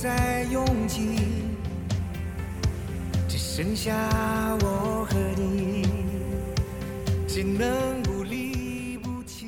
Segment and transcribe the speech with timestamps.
[0.00, 1.18] 这个世界不再拥挤，
[3.28, 3.92] 只剩下
[4.60, 5.86] 我和你，
[7.26, 9.46] 只能不离不弃。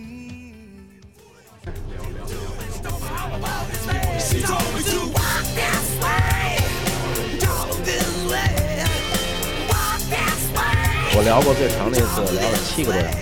[11.12, 13.16] 我聊过最长的一次，聊了七个多小时。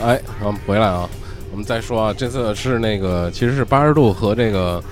[0.00, 1.08] 哎，我们回来啊，
[1.50, 4.82] 我们再说啊，这次是那个其实是八十度和这个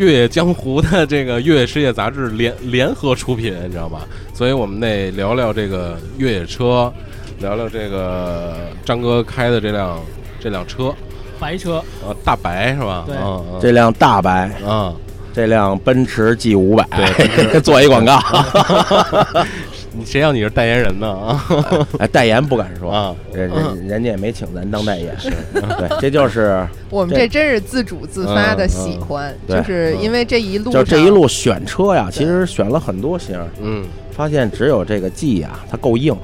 [0.00, 4.06] 越野江湖的这个越野世界杂志联联合出品，你知道吧？
[4.32, 6.90] 所以我们得聊聊这个越野车，
[7.38, 10.00] 聊聊这个张哥开的这辆
[10.40, 10.94] 这辆车，
[11.38, 13.04] 白车，呃，大白是吧？
[13.06, 14.96] 对嗯嗯这辆大白，嗯，
[15.34, 18.18] 这辆奔驰 G 五百，对 做一广告。
[19.92, 21.44] 你谁让你是代言人呢啊？
[21.98, 25.14] 哎，代言不敢说啊人人人家也没请咱当代言。
[25.52, 36.14] 对，这就是 我们这这真是自主自发的喜欢，嗯嗯就是因为这一路就这一路选车呀，其实选了很多型，嗯发现只有这个 G 呀，它够硬。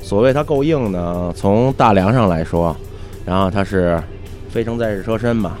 [0.00, 2.76] 所谓它够硬呢，从大梁上来说，
[3.24, 3.98] 然后它是
[4.50, 5.56] 非承载式车身嘛，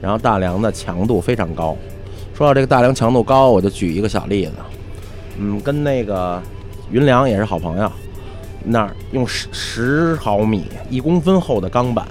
[0.00, 1.76] 然后大梁的强度非常高。
[2.32, 4.52] 说到这个大梁强度高，我就举一个小例子，
[5.38, 6.40] 嗯，跟那个
[6.90, 7.90] 云良也是好朋友，
[8.64, 12.06] 那儿用十十毫米一公分厚的钢板，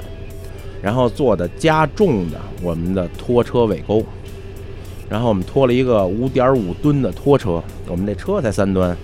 [0.81, 4.03] 然后做的加重的我们的拖车尾钩，
[5.09, 8.95] 然后我们拖了一个五点五吨的拖车，我们那车才三吨，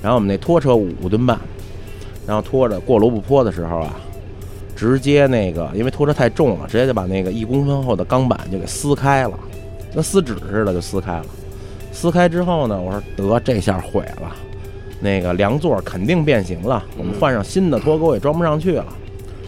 [0.00, 1.38] 然后我们那拖车五五吨半，
[2.26, 3.96] 然后拖着过罗布泊的时候啊，
[4.76, 9.38] 直接那个因为拖车太重了，直接就把那个一公分厚的钢板就给撕开了，
[9.92, 11.26] 跟撕纸似的就撕开了。
[11.90, 14.36] 撕开之后呢，我说得这下毁了，
[15.06, 18.84] 那个梁座肯定变形了，我们换上新的脱钩也装不上去了。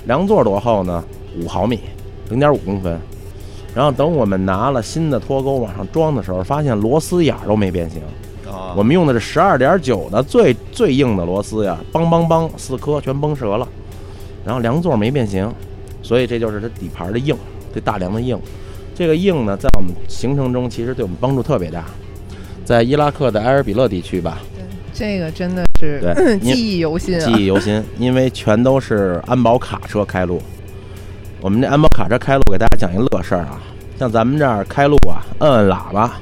[0.07, 1.03] 梁座多厚呢？
[1.37, 1.81] 五毫米，
[2.31, 2.97] 零点五公分。
[3.75, 8.01] 然后等我们拿了新的脱钩往上装的时候，发现螺丝眼儿都没变形。
[8.49, 13.67] 啊我们用的是十二点九的最最硬的螺丝呀，梆梆梆四颗全崩折了，
[14.45, 15.53] 然后梁座没变形，
[16.03, 17.37] 所以这就是它底盘的硬，
[17.75, 18.39] 这大梁的硬。
[18.95, 21.85] 这个硬呢，在我们行程中其实对我们帮助特别大。
[22.65, 24.39] 在伊拉克的埃尔比勒地区吧，
[24.99, 27.37] 这个真的是对 记忆犹新记啊！
[27.39, 30.43] 忆犹新， 因为全都是安保卡车开路。
[31.41, 33.61] 我们这安保卡车开路，给大家讲一乐事儿啊，
[33.97, 36.15] 像咱们这儿开路啊，摁摁喇叭，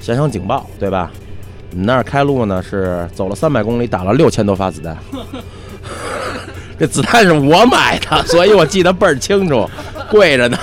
[0.00, 1.12] 响响警报，对吧？
[1.70, 4.96] 你们那儿开路呢是走了三百公里，打了六千多发子弹。
[6.76, 9.70] 这子弹是我买的，所以我记得倍儿清楚，
[10.10, 10.58] 贵着呢。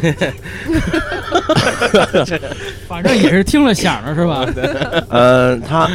[2.88, 4.46] 反正也是听了响了是吧？
[5.10, 5.88] 嗯， 它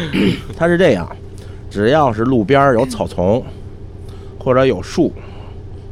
[0.58, 1.10] 它是这样，
[1.70, 3.44] 只要是路边儿有草丛，
[4.40, 5.12] 或者有树，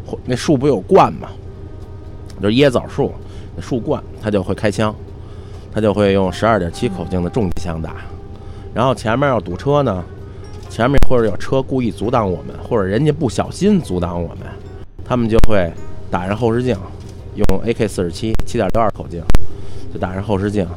[0.05, 1.29] 或那树不有冠吗？
[2.41, 3.13] 就是椰枣树，
[3.55, 4.93] 那树冠，它就会开枪，
[5.73, 7.95] 它就会用十二点七口径的重机枪打。
[8.73, 10.03] 然后前面要堵车呢，
[10.69, 14.39] 前面或者有车故意阻挡我们，或者人家不小心阻挡我们，
[15.05, 15.71] 他们就会
[16.11, 16.77] 打上后视镜，
[17.35, 19.21] 用 AK 四十七七点六二口径，
[19.93, 20.67] 就打上后视镜。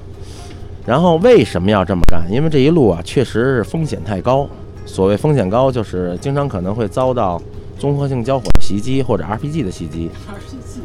[0.87, 2.23] 然后为什么要这么干？
[2.31, 4.49] 因为这一路啊，确实是风险太高。
[4.85, 7.43] 所谓风险高，就是经常可能会遭到
[7.77, 10.09] 综合性交火的袭击或者 RPG 的袭击。
[10.29, 10.79] RPG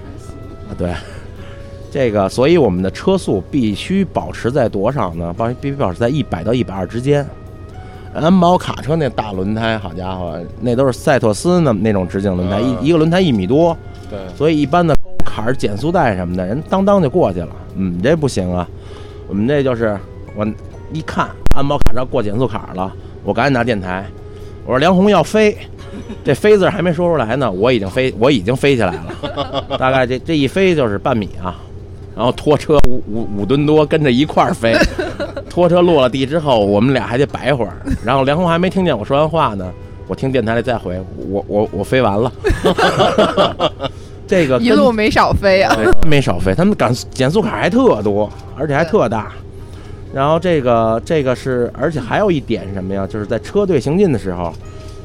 [0.68, 0.92] 啊，对，
[1.92, 5.32] 这个，所以我们的车速必须保持在多少呢？
[5.38, 7.24] 保必须保持在一百到一百二之间。
[8.14, 13.78] 安保卡车那大轮胎，好家伙，那都是赛特斯那那种直径轮胎，嗯一一个轮胎一米多，
[14.10, 14.94] 对，所以一般的
[15.34, 17.50] 坎儿、减速带什么的，人当当就过去了。
[17.76, 18.68] 嗯，这不行啊，
[19.30, 19.98] 我们这就是
[20.36, 20.46] 我
[20.92, 22.92] 一看安保卡车过减速坎了，
[23.24, 24.06] 我赶紧拿电台，
[24.66, 25.58] 我说梁红要飞，
[26.24, 31.56] 这飞字还没说出来呢，我已经飞，我已经飞起来了，大概这这一飞就是半米啊，
[32.14, 34.76] 然后拖车五五五吨多跟着一块儿飞，
[35.50, 39.72] 拖车落了地之后，我们俩还得摆会儿，然后梁红还没听见我说完话呢，
[40.08, 42.32] 我听电台里再回，我我我飞完了，
[44.32, 45.76] 这个一路没少飞啊！
[46.08, 49.34] 没少飞，他们赶减速卡还特多，而且还特大。
[50.14, 53.06] 然后这个这个是，而且还有一点是什么呀？
[53.06, 54.54] 就是在车队行进的时候，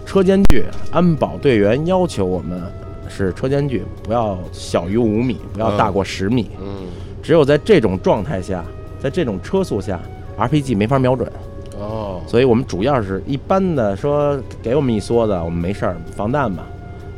[0.07, 0.63] 车间距
[0.93, 2.63] 安保队员要求我们
[3.09, 6.49] 是车间距不要小于五米，不要大过十米。
[6.61, 6.87] 嗯
[7.21, 8.65] 只有在这种状态下，
[9.01, 10.01] 在这种车速下
[10.39, 11.29] ，RPG 没法瞄准。
[11.77, 16.65] 哦，所以我们主要是一般的说给我们一梭子，我们没事儿，防弹吧，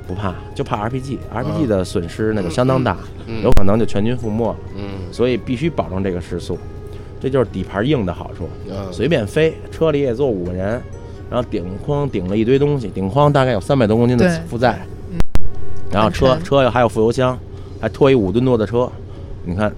[0.08, 2.96] 不怕，就怕 RPG，RPG 的损失那就相当大，
[3.26, 4.49] 嗯有可能就全军覆没。
[4.49, 4.56] 了。
[4.75, 4.82] 嗯。
[5.12, 6.58] 所以必须保证这个时速，
[7.20, 8.49] 这就是底盘硬的好处。
[8.69, 8.90] 嗯。
[8.90, 10.82] 随便飞，车里也坐五个人，
[11.31, 14.81] 然后顶筐顶了一堆东西，顶筐大概有三百多公斤的负载，
[15.12, 15.19] 嗯。
[15.93, 17.38] 然后车车又还有副油箱，
[17.78, 18.90] 还拖一五吨多的车，
[19.44, 19.70] 你看，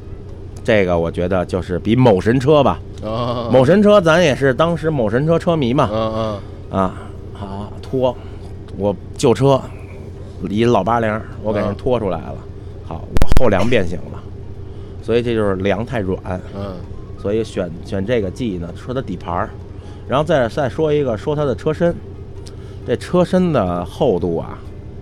[0.62, 6.40] 这个我觉得就是比某神车吧，啊，某神车咱也是当时某神车车迷嘛，嗯嗯。
[6.78, 6.94] 啊，
[7.32, 8.16] 好拖，
[8.76, 9.60] 我旧车，
[10.48, 11.74] 一老八零，我给人嗯。
[11.76, 12.36] 拖出来了，
[12.86, 14.22] 好，我后梁变形了，
[15.02, 16.20] 所以这就是梁太软，
[16.54, 16.74] 嗯。
[17.18, 19.50] 所以选选这个 G 呢，说它底盘儿，
[20.08, 21.94] 然后再再说一个，说它的车身，
[22.86, 24.58] 这车身的厚度啊，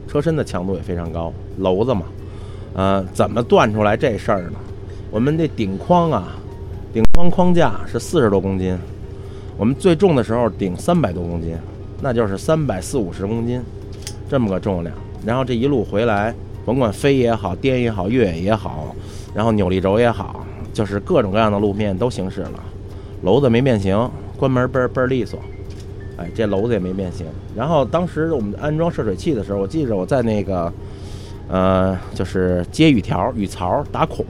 [0.09, 2.03] 车身的强度也非常高，篓子嘛，
[2.75, 4.59] 呃，怎么断出来这事儿呢？
[5.13, 6.37] 我们这顶框啊，
[6.93, 8.77] 顶框框架是四十多公斤，
[9.57, 11.57] 我们最重的时候顶三百多公斤，
[12.03, 13.63] 那就是三百四五十公斤，
[14.29, 14.93] 这么个重量。
[15.25, 16.35] 然后这一路回来，
[16.65, 18.95] 甭管飞也好，颠也好，越野也好，
[19.35, 22.63] 然后扭力轴也好，就是各种各样的路面都行驶了，
[23.23, 25.39] 楼子没变形，关门倍儿倍儿利索，
[26.17, 27.27] 哎，这楼子也没变形。
[27.57, 30.73] 然后当时我们安装涉水器的时候，我记着我在那个，
[31.49, 34.25] 呃，就是接雨条、雨槽打孔，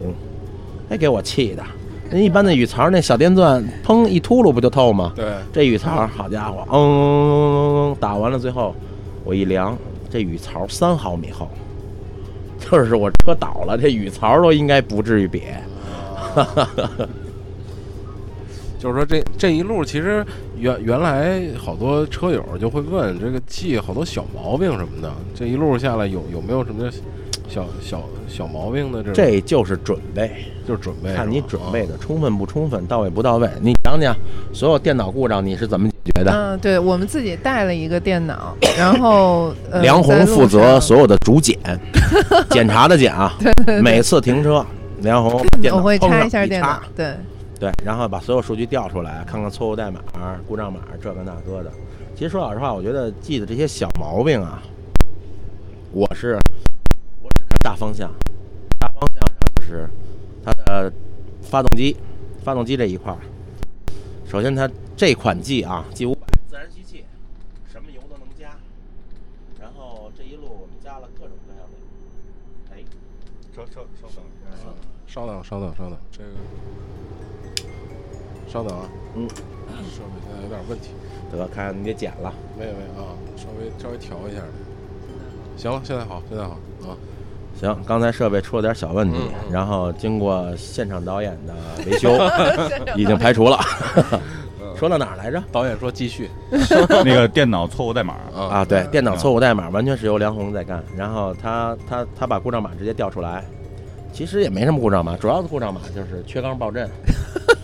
[0.89, 1.63] 哎，给我气的。
[2.11, 5.13] 人一般的雨槽那小电钻，砰一秃噜不就透吗？
[5.15, 8.75] 对，这雨槽，好家伙，嗯，打完了，最后
[9.25, 9.77] 我一量，
[10.11, 11.49] 这雨槽三毫米厚，
[12.59, 15.41] 就是我车倒了，这雨槽都应该不至于瘪。
[18.79, 20.25] 就是说这这一路其实
[20.57, 26.89] 原原来好多车友就会问这个 G 好多小毛病什么的，这一路下来有有没有什么
[27.49, 29.15] 小小小毛病的这种？
[29.15, 30.31] 这就是准备，
[30.65, 33.51] 就是准备，看你准备的充分不充分，到位不到位。
[33.61, 34.15] 你讲讲
[34.53, 35.91] 所有电脑故障你是怎么
[36.23, 36.33] 的？
[36.33, 41.59] 嗯，对，我们自己带了一个电脑，然后呃， 梁红负责所有的主检，
[42.51, 43.33] 检查的检啊，
[43.83, 44.65] 每次停车，
[45.03, 47.15] 梁红电脑我会插一下电脑，对，
[47.59, 50.01] 对，然后把所有数据调出来，看看错误代码、
[50.47, 51.71] 故障码这个那个的。
[52.15, 54.61] 其实说老实话，我觉得记的这些小毛病啊，
[55.93, 56.37] 我是
[57.23, 58.11] 我只看大方向，
[58.79, 59.89] 大方向上就是
[60.45, 60.93] 它的
[61.43, 61.97] 发动机，
[62.43, 63.19] 发动机这一块儿。
[64.29, 67.07] 首先，它这款 G 啊，G 五百自然吸气，
[67.67, 68.59] 什么油都能加。
[69.59, 72.85] 然后这一路我们加了各种各样的，哎，
[73.57, 74.75] 稍稍稍等一下啊，
[75.07, 76.29] 稍等稍等稍等，这个
[78.47, 80.91] 稍等啊，嗯，设备现在有点问题，
[81.33, 82.31] 得看看你得剪了。
[82.59, 84.43] 没有没有啊，稍微稍微调一下。
[85.57, 86.51] 行了，现在好，现在好
[86.83, 86.95] 啊。
[87.61, 89.19] 行，刚才设备出了点小问题，
[89.51, 91.55] 然后经过现场导演的
[91.87, 92.17] 维修，
[92.97, 93.59] 已经排除了。
[94.77, 95.43] 说到哪儿来着？
[95.51, 96.31] 导演说继续
[97.05, 103.43] 那个电脑错误代码，啊啊，对，电脑错误代码完全是由梁红在干，然后他他他把故障码直接调出来，
[104.13, 106.89] 其实也没什么故障码，主要的故障码就是缺缸爆震，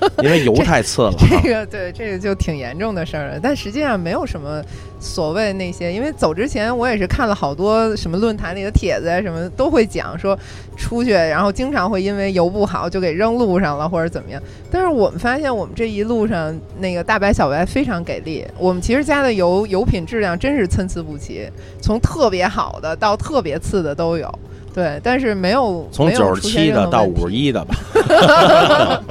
[0.22, 1.40] 因为油太次了啊。
[1.42, 4.62] 这个对这个就挺严重的事儿了，但实际上没有什么
[5.00, 10.38] 所谓那些，因为走之前我也是看了好多什么论坛里的帖子啊，什么都会讲说
[10.76, 14.42] 出去，然后经常会因为油不好就给扔路上了或者怎么样。
[14.70, 21.48] 但是我们发现我们这一路上那个大白小白非常给力，我们其实加的油油品质量真是参差不齐，
[21.80, 24.32] 从特别好的到特别次的都有。
[24.74, 27.76] 对，但是没有从九十七的到五十一的吧，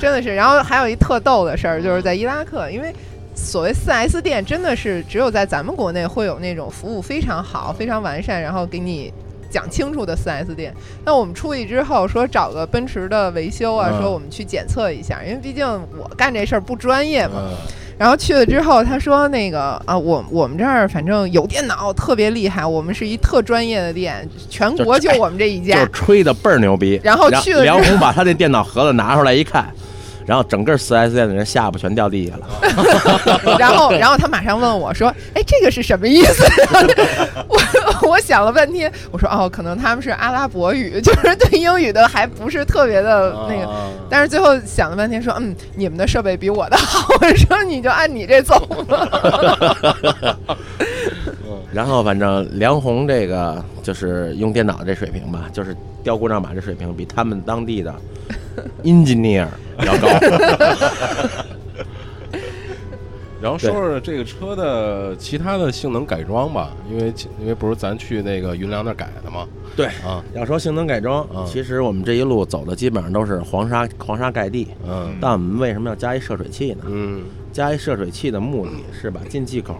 [0.00, 0.34] 真的是。
[0.34, 2.92] 然后还有一特逗的事儿，就是在伊拉克，因为
[3.34, 9.12] 所谓四 S 店真的是只有在咱们国内会有那种服务非常好、非常完善，然后给你。
[9.50, 15.64] 讲清楚的四 S 店，那我们出去之后说找个奔驰的维修啊，嗯说我们去检测一下，因为毕竟
[15.96, 17.34] 我干这事儿不专业嘛。
[17.36, 17.56] 嗯
[17.96, 25.90] 然后去了之后，他说那个啊，我我们这儿反正有电脑特别厉害，我们是一特专业的店，全国就我们这一家就家。
[25.92, 27.00] 吹的倍儿牛逼。
[27.04, 29.72] 然后去了之后梁红把他那电脑盒子拿出来一看，
[30.26, 33.56] 然后整个四 S 店的人下巴全掉地下了。
[33.58, 36.44] 然后，然后他马上问我说：“哎，这个是什么意思？”
[37.48, 43.66] 我我想了半天，我说：“哦，可能他们是阿拉伯语， 就是对英语的还不是特别的那个。
[43.68, 49.08] 啊但是最后想了半天，说：“嗯，你们的设备比我的好。”我说：“你就按你这走吧。
[51.74, 57.92] 然后反正梁红这个就是用电脑这水平吧，就是调故障码这水平比他们当地的
[58.84, 59.48] engineer
[59.84, 60.08] 要高。
[63.42, 69.46] 然后说说这个车的其他的性能改装吧，因为因为不是咱去那个云良那儿改的吗？
[69.76, 74.68] 对啊，要说性能改装，嗯其实我们这一路走的基本上都是黄沙黄沙盖地。
[74.88, 76.84] 嗯但我们为什么要加一涉水器呢？
[76.86, 79.76] 嗯加一涉水器的目的是把进气口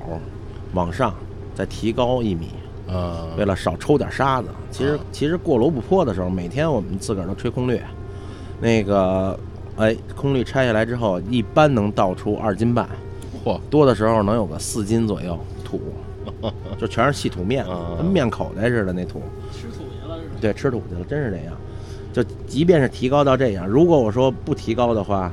[0.75, 1.15] 往上
[1.55, 2.49] 再提高一米，
[2.89, 4.49] 啊，为了少抽点沙子。
[4.71, 7.81] 其实啊其实过罗布泊的时候，每天我们自个儿都吹空滤，
[8.61, 9.39] 那个
[9.77, 12.89] 哎空滤拆下来之后，一般能倒出二斤半，
[13.45, 15.81] 嚯，多的时候能有个四斤左右土，
[16.77, 19.23] 就全是细土面啊，跟面口袋似的那土。
[19.53, 20.35] 吃土去了是吧？
[20.41, 21.55] 对，吃土去了，真是这样。
[22.13, 25.33] 就即便是提高到这样，如果我说不提高的话，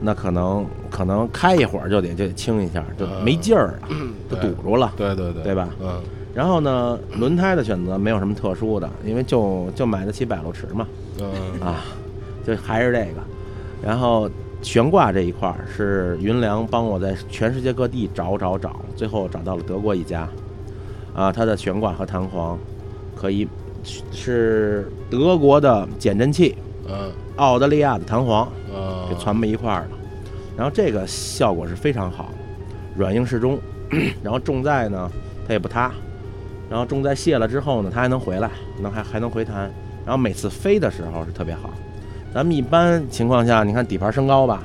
[0.00, 3.88] 那可能可能开一会儿就得就得清一下，就没劲儿了，
[4.30, 4.92] 就堵住了。
[4.96, 5.68] 对对对，对吧？
[5.80, 6.00] 嗯。
[6.32, 10.86] 然后呢，轮胎的选择没有什么特殊的，因为就就买得起百路驰嘛，
[11.18, 11.60] 嗯。
[11.60, 11.84] 啊，
[12.46, 13.20] 就还是这个。
[13.82, 14.30] 然后
[14.62, 20.28] 悬挂这一块儿是云良帮我在全世界各地找找找，最后找到了德国一家，
[21.14, 22.58] 啊，它的悬挂和弹簧
[23.16, 23.48] 可以
[24.12, 26.54] 是德国的减震器，
[26.90, 29.90] 嗯澳大利亚的弹簧嗯，给攒在一块儿了。
[30.56, 32.30] 然后这个效果是非常好，
[32.96, 33.58] 软硬适中。
[34.22, 35.10] 然后重载呢，
[35.46, 35.90] 它也不塌。
[36.68, 39.70] 然后重载卸了之后呢，它还能回来，能还还能回弹。
[40.04, 41.70] 然后每次飞的时候是特别好。
[42.32, 44.62] 咱们一般情况下，你看底盘升高吧，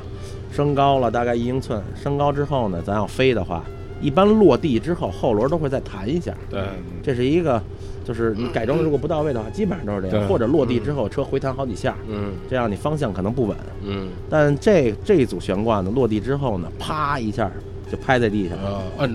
[0.51, 3.63] 升高了大概一英寸，升高之后呢，咱要飞的话，
[4.02, 6.34] 一般落地之后后轮都会再弹一下。
[6.50, 6.62] 对，
[7.02, 7.62] 这是一个，
[8.04, 13.56] 就是你改装如果不到位的话，基本上都是这样，或者落地之后车回弹好几下，嗯这样你方向可能不稳。
[13.84, 17.50] 嗯但这这一组悬挂呢，落地之后呢，啪一下
[17.92, 18.58] 就拍在地上，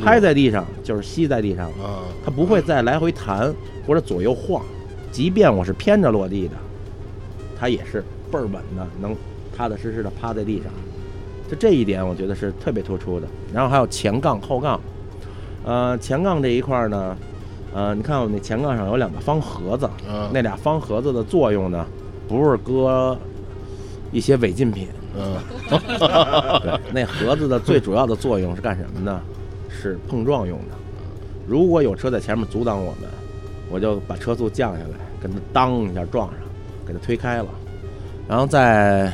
[0.00, 3.52] 拍在地上就是吸在地上了，啊，它不会再来回弹
[3.86, 4.62] 或者左右晃，
[5.12, 6.54] 即便我是偏着落地的，
[7.58, 9.14] 它也是倍儿稳的，能
[9.56, 10.66] 踏踏实实的趴在地上。
[11.50, 13.26] 就这一点，我觉得是特别突出的。
[13.52, 14.80] 然后还有前杠、后杠，
[15.64, 17.16] 呃，前杠这一块儿呢，
[17.74, 21.84] 呃，你看我那前杠上有两个方盒子，嗯那俩方盒子的作用呢，
[22.28, 23.18] 不是搁
[24.12, 24.86] 一些违禁品，
[25.18, 25.36] 嗯
[26.62, 29.20] 对，那盒子的最主要的作用是干什么呢？
[29.68, 30.76] 是碰撞用的。
[31.48, 33.10] 如果有车在前面阻挡我们，
[33.70, 36.36] 我就把车速降下来，跟它当一下撞上，
[36.86, 37.46] 给它推开了。
[38.28, 39.12] 然后在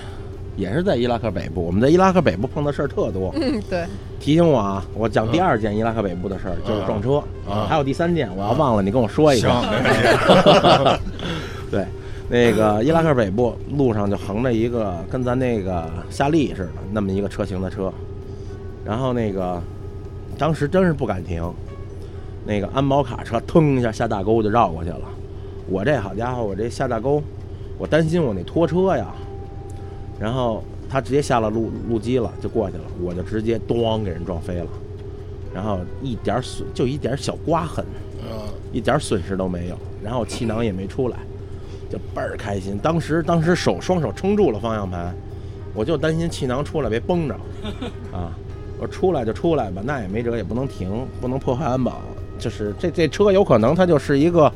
[0.56, 3.30] 也是在伊拉克北部，我们在伊拉克北部碰的事儿特多。
[3.40, 3.84] 嗯，对，
[4.18, 9.48] 提醒我啊，我讲第二件伊拉克北部的事儿就是撞车，啊还有第三件，我要忘了你跟我说一个。
[9.48, 11.00] 行，没问题。
[11.70, 11.86] 对，
[12.28, 17.92] 那个伊拉克北部路上就横着一个跟咱那个夏利似的那么一个车型的车，
[18.84, 19.62] 然后那个
[20.38, 21.52] 当时真是不敢停，
[22.46, 25.02] 那个安保卡车腾一下下大沟就绕过去了。
[25.68, 27.22] 我这好家伙，我这下大沟，
[27.76, 29.06] 我担心我那拖车呀，
[30.18, 34.66] 然后他直接下了路路基了，就过去了，我就直接咣给人撞飞了，
[35.54, 37.84] 然后一点损就一点小刮痕，
[38.22, 38.28] 嗯
[38.72, 41.16] 一点损失都没有，然后气囊也没出来，
[41.90, 42.78] 就倍儿开心。
[42.82, 45.14] 当时当时手双手撑住了方向盘，
[45.74, 47.34] 我就担心气囊出来别崩着
[48.12, 48.32] 啊。
[48.78, 51.98] 我说出来就出来吧，那也没辙，也不能停，不能破坏安保。
[52.38, 54.52] 就是这这车有可能它就是一个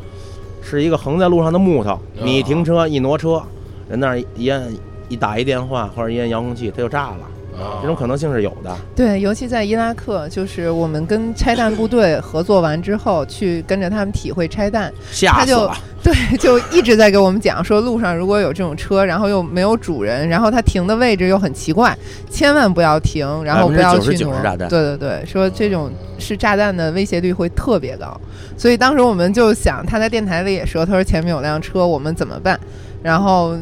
[0.63, 3.43] 是一个横在路上的木头，你一停车一挪车，
[3.89, 4.71] 人那儿一按
[5.11, 8.75] 一打一电话或者一按遥控器，它就炸了，啊，这种可能性是有的。
[8.95, 14.91] 对，尤其在伊拉克，就是我们跟拆弹部队合作完之后，去跟着他们体会拆弹，
[15.27, 15.77] 他就吓死了！
[16.03, 21.95] 对，就一直在给我们讲说，路上如果有这种车，然后又没有主人，然后它停的位置又很奇怪，
[22.31, 24.69] 千万不要停，然后不要去99%挪是炸弹。
[24.69, 25.91] 对对对，说这种
[26.21, 28.19] 是炸弹的威胁率会特别高，
[28.57, 32.59] 所以当时我们就想，他在电台里也说，他说前面有辆车，我们怎么办？
[33.03, 33.57] 然后。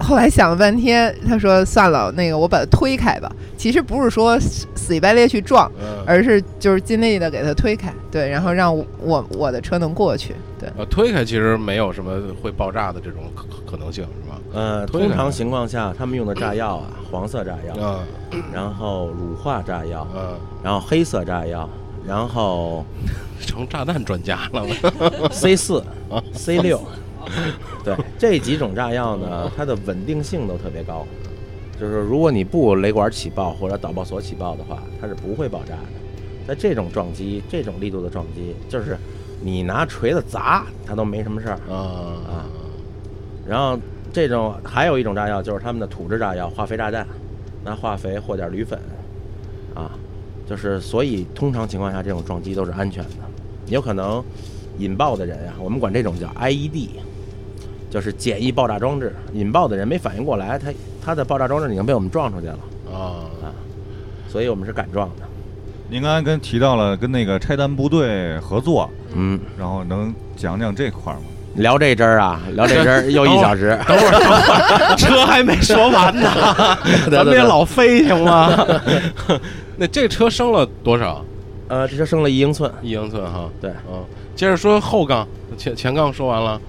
[0.00, 3.30] 后来想了半天，他说：“算了，那个我把它推开吧。
[3.56, 10.68] 其实不是说死死乞白赖去撞，嗯而是就是尽力的给它推开，对，然后让我我我的车能过去，对。
[10.76, 14.40] 呃，推开其实没有什么会爆炸的这种可可能性，是吧？
[14.52, 17.74] 呃，通常情况下，他们用的炸药啊，黄色炸药，
[18.32, 21.68] 嗯然后乳化炸药，嗯，然后黑色炸药，
[22.06, 22.84] 然后
[23.40, 24.66] 成炸弹专家了。
[25.30, 25.82] C 四、
[26.34, 26.80] C 六，
[27.84, 31.06] 对这几种炸药呢，它的稳定性都特别高。
[31.80, 35.82] 就是如果你不雷管起爆或者导爆索起爆的话，它是不会爆炸的。
[36.46, 38.96] 在这种撞击、这种力度的撞击，就是
[39.40, 41.58] 你拿锤子砸它都没什么事儿。
[41.68, 41.74] 啊
[42.28, 42.46] 啊
[43.46, 43.78] 然后
[44.12, 47.06] 这种还有一种炸药就是他们的土制炸药，化肥炸弹，
[47.64, 48.78] 拿化肥和点铝粉，
[49.74, 49.90] 啊，
[50.48, 53.10] 就是所以通常情况下这种撞击都是安全的。
[53.66, 54.22] 有可能
[54.78, 56.88] 引爆的人啊，我们管这种叫 IED，
[57.94, 59.14] 就是简易爆炸装置。
[59.34, 60.72] 引爆的人没反应过来，他
[61.04, 62.58] 他的爆炸装置已经被我们撞出去了，
[62.92, 63.22] 啊
[64.28, 65.22] 所以我们是敢撞的。
[65.88, 71.22] 您刚才跟提到了跟那个拆弹部队合作，嗯，然后能讲讲这块儿吗？
[71.54, 73.78] 聊这针儿啊，聊这针儿 又一小时。
[73.86, 76.28] 等会儿，等会儿，车还没说完呢，
[77.08, 78.50] 咱别老飞行吗？
[79.78, 81.24] 那这车升了多少？
[81.68, 83.48] 呃，这车升了一英寸，一英寸哈。
[83.60, 84.02] 对嗯，
[84.34, 85.24] 接着说后杠，
[85.56, 86.60] 前前杠说完了。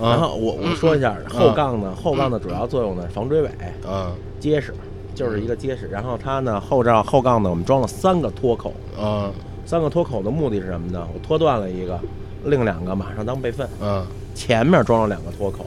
[0.00, 3.50] 然嗯后我我说一下后杠呢，后杠的主要作用呢是防追尾。
[3.86, 4.12] 嗯。
[4.38, 4.72] 结实，
[5.14, 5.86] 就是一个结实。
[5.88, 9.30] 然后它呢后罩后杠呢，我们装了三个脱口，嗯。
[9.66, 11.06] 三个脱口的目的是什么呢？
[11.14, 12.00] 我脱断了一个，
[12.44, 13.68] 另两个马上当备份。
[13.80, 14.04] 嗯。
[14.34, 15.66] 前面装了两个脱口，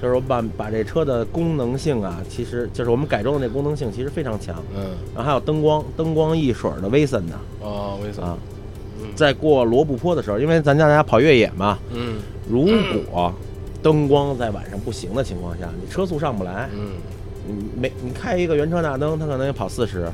[0.00, 4.56] 就是我把把这车的功能性啊，其实就是我们改装的那功能性其实非常强。
[4.74, 4.96] 嗯。
[5.14, 8.24] 然后还有灯光，灯光一水儿的威森的哦，威森
[9.14, 12.18] 在过罗布泊的时候，因为咱家大家跑越野嘛，嗯。
[12.48, 12.64] 如
[13.12, 13.32] 果
[13.82, 16.92] 灯光在晚上不行的情况下，你车速上不来，嗯。
[17.46, 20.08] 你没你开一个原车大灯，它可能也跑四十，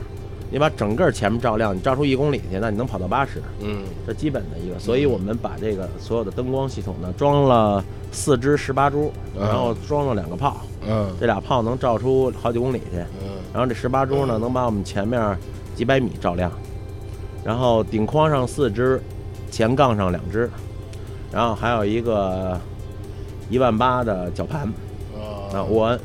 [0.51, 3.83] 你把整个前面照亮，你照出一公里去，那你能跑到八十，嗯。
[4.07, 4.79] 这基本的一个。
[4.79, 9.43] 所以我们把这个所有的灯光系统呢，装了四只十八珠，嗯。
[9.43, 11.09] 然后装了两个炮，嗯。
[11.21, 13.33] 这俩炮能照出好几公里去，嗯。
[13.53, 15.37] 然后这十八珠呢能把我们前面
[15.75, 16.51] 几百米照亮，
[17.45, 19.03] 然后顶框上四只，
[19.51, 20.49] 前杠上两只，
[21.33, 22.59] 然后还有一个
[23.49, 24.63] 一万八的绞盘。
[25.53, 25.99] 啊，我，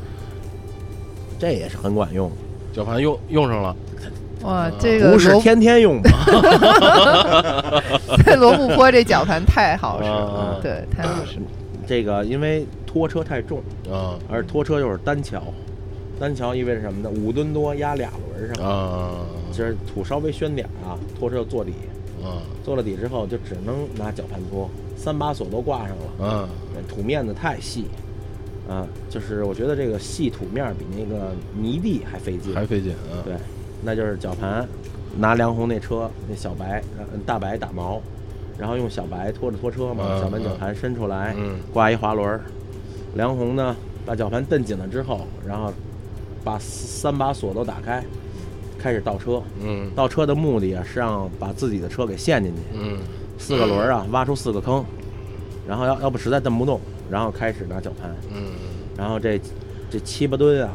[1.40, 2.32] 这也是很管用，
[2.72, 3.76] 绞盘用用上了，
[4.44, 6.02] 哇，这个不是天天用。
[6.02, 6.10] 吧？
[8.26, 10.16] 在罗布泊这绞盘太好使啊。
[10.16, 11.46] 了，对，太好使了。
[11.86, 14.16] 这个因为拖车太重，啊。
[14.30, 15.42] 而拖车又是单桥，
[16.20, 17.10] 单桥意味着什么呢？
[17.10, 19.12] 五吨多压俩轮上，啊。
[19.52, 21.74] 其实土稍微宣点儿啊，拖车就坐底，
[22.24, 22.40] 啊。
[22.64, 24.70] 坐了底之后就只能拿绞盘拖，
[25.02, 26.04] 三把锁都挂上了。
[26.20, 26.48] 嗯
[26.88, 27.86] 土面子太细，
[28.70, 32.54] 啊，就是我觉得这个细土面儿比那个泥地还费劲。
[32.54, 33.34] 还费劲啊，对，
[33.82, 34.68] 那就是绞盘，
[35.18, 38.02] 拿梁红那车那小白，呃大白打毛，
[38.60, 42.42] 然后用小白拖着拖车嘛，嗯小白绞盘伸出来，嗯挂一滑轮儿。
[43.16, 45.74] 梁红呢，把绞盘蹬紧了之后，然后
[46.44, 48.04] 把三把锁都打开，
[48.78, 49.42] 开始倒车。
[49.62, 52.98] 嗯倒车的目的啊，是让把自己的车给陷进去，嗯
[53.42, 54.86] 四个轮儿啊，挖出四个坑，
[55.68, 56.80] 然后要要不实在蹬不动，
[57.10, 58.44] 然后开始拿绞盘，嗯
[58.98, 59.42] 然后这
[59.90, 60.70] 这七八吨啊，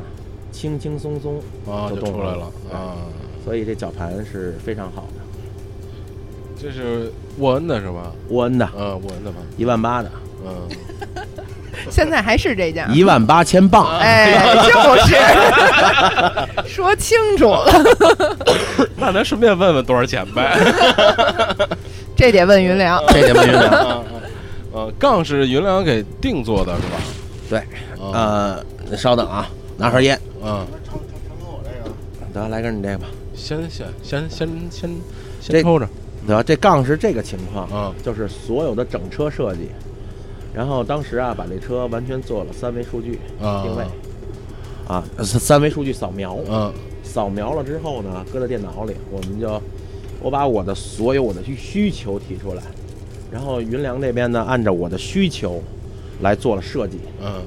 [0.51, 2.97] 轻轻松松啊就动出来了，啊，
[3.45, 5.23] 所以这绞盘是非常好的。
[6.61, 8.11] 这是沃恩的是吧？
[8.31, 10.11] 沃恩的嗯，沃恩的吧，一万八的，
[10.45, 10.69] 嗯，
[11.91, 14.71] 现在还是这价，一万八千磅，哎， 就
[15.05, 15.15] 是
[16.75, 17.71] 说清楚了，
[18.97, 20.57] 那咱顺便问问多少钱呗？
[22.17, 23.01] 这得问云良。
[23.09, 23.71] 这得问云良。
[23.71, 24.03] 啊
[24.73, 26.99] 呃，杠是云良给定做的是吧？
[27.49, 27.59] 对，
[27.99, 29.49] 啊，呃，稍等啊，
[29.79, 30.67] 拿盒烟，嗯，
[32.35, 33.07] 得来根你这个吧。
[33.35, 34.91] 先先先先先
[35.41, 35.89] 这先抽着，
[36.27, 37.95] 得，这杠是这个情况，嗯。
[38.05, 39.71] 就是所有的整车设计，
[40.53, 43.85] 然后当时啊，把这车完全做了三维数据啊定位，
[44.87, 46.71] 啊，三维数据扫描，嗯。
[47.03, 49.49] 扫描了之后呢，搁在电脑里，我们就
[50.21, 52.63] 我把我的所有我的需需求提出来，
[53.31, 55.63] 然后云良这边呢，按照我的需求
[56.23, 57.43] 来做了设计，嗯，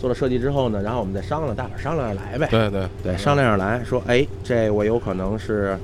[0.00, 2.48] 做了设计之后呢，然后我们再商量，大伙儿商量着来呗。
[2.50, 5.78] 对对对，商量着来说，哎，这我有可能是，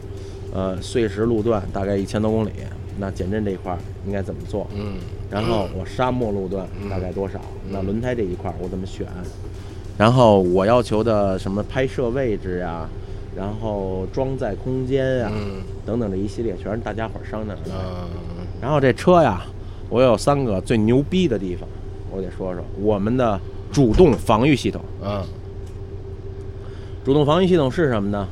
[0.53, 2.51] 呃，碎石路段大概一千多公里，
[2.99, 4.67] 那减震这一块儿应该怎么做？
[4.75, 4.95] 嗯
[5.31, 7.41] 然后我沙漠路段嗯大概多少？
[7.67, 9.07] 嗯那轮胎这一块儿我怎么选？
[9.97, 12.89] 然后我要求的什么拍摄位置呀，
[13.37, 17.77] 然后装载空间呀，嗯等等这一系列，全是大家伙儿商量着来。
[17.77, 18.07] 啊
[18.61, 19.45] 然后这车呀，
[19.91, 21.69] 我有三个最牛逼的地方，
[22.11, 23.39] 我得说说我们的
[23.73, 24.81] 主动防御系统。
[25.03, 25.25] 啊
[27.05, 28.27] 主动防御系统是什么呢？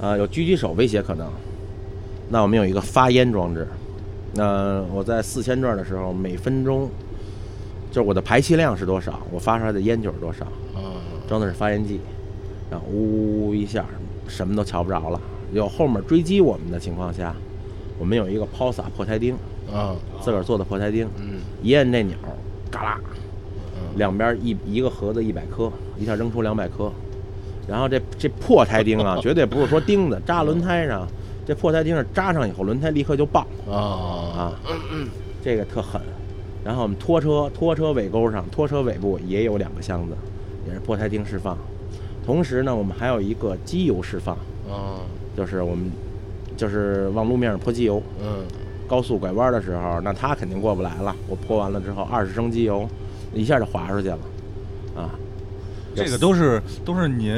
[0.00, 1.26] 呃，有狙击手威胁可能。
[2.28, 3.66] 那我们有一个发烟装置。
[4.34, 6.90] 那我在四千转的时候，每分钟
[7.90, 10.44] 就是我的排气量是多少，我发出来的烟就是多少。
[10.74, 12.00] 啊装的是发烟机，
[12.70, 13.86] 然后呜呜呜一下，
[14.26, 15.20] 什么都瞧不着了。
[15.52, 17.34] 有后面追击我们的情况下，
[17.98, 19.36] 我们有一个抛洒破胎钉，
[19.72, 22.34] 啊自个儿做的破胎钉，嗯一摁这钮儿，
[22.70, 23.00] 嘎啦，
[23.76, 26.90] 嗯两边一一个盒子一百颗，一下扔出两百颗。
[27.68, 31.06] 然后这这破胎钉啊， 绝对不是说钉子扎轮胎上，
[31.46, 33.72] 这破胎钉是扎上以后轮胎立刻就爆啊
[34.36, 34.52] 啊，
[35.42, 36.00] 这个特狠。
[36.64, 40.16] 然后我们拖车拖车尾钩上，拖车尾部也有两个箱子，
[40.66, 41.56] 也是破胎钉释放。
[42.24, 44.34] 同时呢，我们还有一个机油释放，
[44.68, 45.00] 啊
[45.36, 45.90] 就是我们
[46.56, 48.44] 就是往路面上泼机油，嗯
[48.86, 51.14] 高速拐弯的时候，那他肯定过不来了。
[51.28, 52.88] 我泼完了之后，二十升机油，
[53.32, 54.18] 一下就滑出去了，
[54.96, 55.10] 啊，
[55.94, 57.34] 这个都是都是您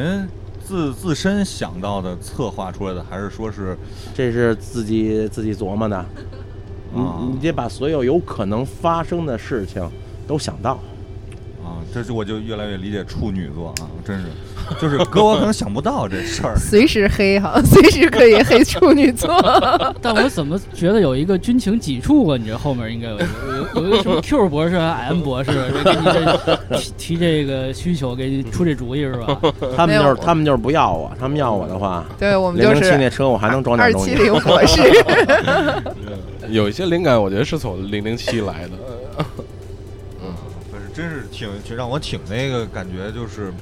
[0.62, 3.76] 自自身想到的、策划出来的，还是说是
[4.14, 6.04] 这是自己自己琢磨的。
[6.92, 9.88] 你啊你得把所有有可能发生的事情
[10.26, 10.78] 都想到。
[11.86, 11.94] 啊？
[11.94, 14.26] 这就我就越来越理解处女座啊，真是，
[14.80, 16.54] 就是哥我可能想不到这事儿。
[16.56, 19.30] 随时黑哈， 随时可以黑处女座。
[20.02, 22.36] 但我怎么觉得有一个军情几处啊？
[22.36, 23.26] 你这后面应该有一个
[23.76, 25.50] 有有一个什么 Q 博士、M 博士，
[25.84, 29.38] 给你这提提这个需求，给你出这主意是吧？
[29.74, 34.10] 他们就是他们就是不要我，他们要我的话，对我们就零零七那是车我还能装点东西。
[34.12, 34.82] 二七零博士。
[36.50, 39.24] 有一些灵感，我觉得是从零零七来的。
[40.96, 43.52] 真是挺挺让我挺那个感觉，就是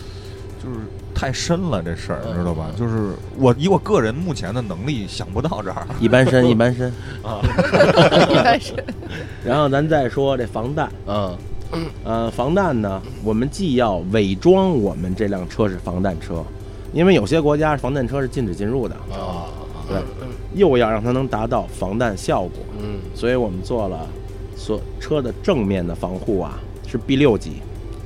[0.64, 0.80] 就是
[1.14, 2.34] 太深了这事儿，嗯。
[2.34, 2.70] 知道吧？
[2.76, 5.86] 就是我以我个人目前的能力想不到这儿。
[6.00, 6.90] 一般深一般深。
[7.22, 7.40] 啊。
[8.30, 8.74] 一般深。
[9.44, 11.36] 然后咱再说这防弹，嗯。
[12.02, 16.42] 呃，防弹呢，我们既要伪装我们这辆车是防弹车，
[16.94, 19.44] 因为有些国家防弹车是禁止进入的，啊，
[19.86, 19.98] 对，
[20.54, 22.98] 又要让它能达到防弹效果，嗯。
[23.14, 24.06] 所以我们做了
[24.56, 27.60] 所车的正面的防护啊，是 B 六级。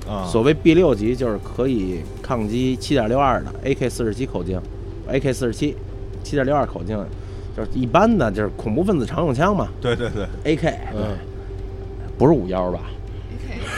[0.07, 4.61] 啊，所谓 B 六级就是可以抗击七点六二的 AK 四十七口径
[5.09, 5.77] ，AK 四十七
[6.25, 6.99] 七点六二口径，
[7.57, 11.17] 就是一般的就是恐怖分子常用枪嘛对对对，，AK，嗯
[12.19, 12.81] 不是五幺吧？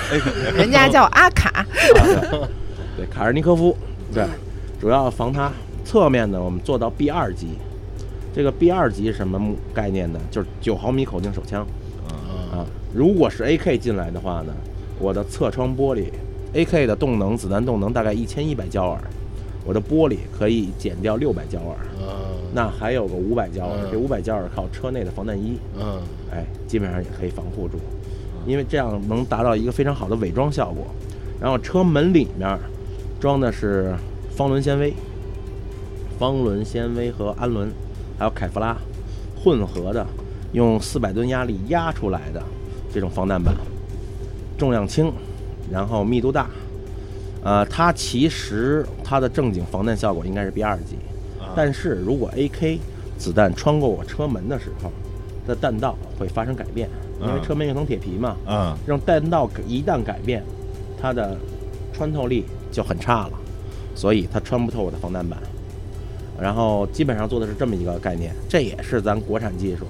[0.57, 1.67] 人家叫阿卡，啊
[2.97, 3.77] 对，对，卡尔尼科夫，
[4.13, 4.25] 对，
[4.81, 5.53] 主要防它。
[5.85, 7.49] 侧面呢，我们做到 B 二级。
[8.35, 10.19] 这个 B 二级是什么概念呢？
[10.31, 11.67] 就是九毫米口径手枪
[12.11, 12.67] 嗯啊。
[12.95, 14.55] 如果是 AK 进来的话呢，
[14.99, 16.07] 我的侧窗玻璃
[16.55, 19.01] ，AK 的动能子弹动能大概一千一百焦耳，
[19.65, 22.07] 我的玻璃可以减掉六百焦耳，嗯
[22.55, 26.01] 那还有个五百焦耳嗯，这五百焦耳靠车内的防弹衣，嗯。
[26.31, 27.79] 哎，基本上也可以防护住，
[28.47, 30.87] 因为这样能达到一个非常好的伪装效果。
[31.41, 32.59] 然后车门里面
[33.21, 33.93] 装的是
[34.31, 34.95] 芳纶纤维、
[36.19, 37.69] 芳纶纤维和氨纶，
[38.19, 38.77] 还有凯夫拉
[39.43, 40.07] 混合的，
[40.53, 42.41] 用四百吨压力压出来的
[42.93, 43.53] 这种防弹板，
[44.57, 45.13] 重量轻，
[45.71, 46.49] 然后密度大。
[47.43, 50.97] 呃，它其实它的正经防弹效果应该是 B 二级，
[51.55, 52.79] 但是如果 AK
[53.19, 54.91] 子弹穿过我车门的时候，
[55.47, 56.89] 它的弹道会发生改变，
[57.21, 60.43] 因为嗯车门有层铁皮嘛，嗯让弹道一旦改变，
[60.99, 61.37] 它的
[61.93, 63.33] 穿透力就很差了，
[63.95, 65.39] 所以它穿不透我的防弹板。
[66.41, 69.85] 然后基本上做的是这么一个概念，这也是咱国产技术，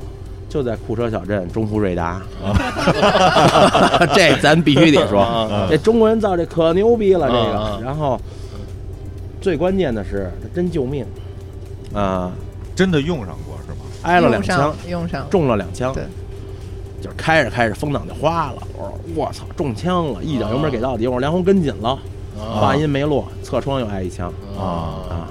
[0.54, 2.22] 就在库车小镇中孚瑞达，
[4.14, 7.80] 这咱必须得说， 这中国人造这可牛逼了，这个。
[7.82, 8.16] 然后
[9.40, 11.04] 最关键的是，它真救命。
[11.92, 12.30] 啊，
[12.76, 13.78] 真的用上过是吗？
[14.02, 16.04] 挨了两枪，用上，中了两枪，对，
[17.02, 21.98] 就是开着开着风挡就花了，我说我操中枪了，一脚油门给到底，我说梁红跟紧了，
[22.38, 24.32] 话音没落，侧窗又挨一枪。
[24.56, 25.02] 啊。
[25.10, 25.26] 啊，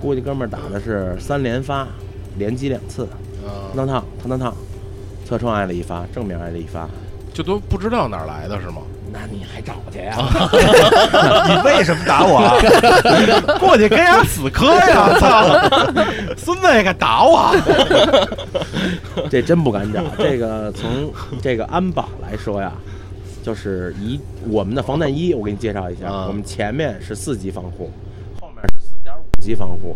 [0.00, 1.84] 估计哥们儿打的是三连发，
[2.36, 3.08] 连击两次，
[3.44, 4.54] 啊，当当当当当，
[5.28, 6.88] 侧窗挨了一发，正面挨了一发，
[7.34, 8.80] 就都不知道哪儿来的是吗？
[9.12, 10.16] 那你还找去呀？
[11.48, 12.56] 你为什么打我啊？
[13.60, 15.12] 过去跟人死磕呀！
[15.20, 15.44] 操，
[16.34, 17.54] 孙子也敢打我？
[19.30, 20.02] 这真不敢找。
[20.16, 21.12] 这个从
[21.42, 22.72] 这个安保来说呀，
[23.42, 27.90] 就是一我们的防弹衣，我给你介绍一下，啊我们前面是四级防护，
[28.40, 29.94] 后面是四点五级防护。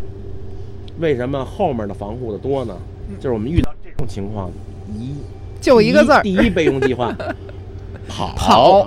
[0.98, 2.76] 为什么后面的防护的多呢？
[3.18, 4.50] 就是我们遇到这种情况，
[4.94, 5.14] 一
[5.60, 6.22] 就一个字儿。
[6.22, 7.14] 第一备用计划，
[8.08, 8.34] 跑。
[8.34, 8.86] 跑。